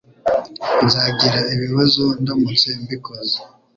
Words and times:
Nzagira 0.85 1.39
ibibazo 1.53 2.03
ndamutse 2.21 2.67
mbikoze 2.81 3.37